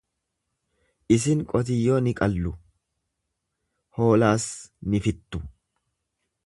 [1.15, 2.55] Isin qotiyyoo ni qallu,
[3.99, 4.49] hoolaas
[4.93, 5.47] ni fittu.